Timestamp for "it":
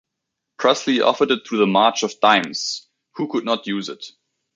1.29-1.45, 3.87-4.03